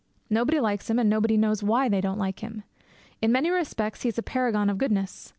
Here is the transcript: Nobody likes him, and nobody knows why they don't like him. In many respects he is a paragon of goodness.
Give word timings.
Nobody 0.31 0.59
likes 0.59 0.89
him, 0.89 0.97
and 0.97 1.11
nobody 1.11 1.37
knows 1.37 1.61
why 1.61 1.87
they 1.87 2.01
don't 2.01 2.17
like 2.17 2.39
him. 2.39 2.63
In 3.21 3.31
many 3.31 3.51
respects 3.51 4.01
he 4.01 4.09
is 4.09 4.17
a 4.17 4.23
paragon 4.23 4.67
of 4.67 4.79
goodness. 4.79 5.29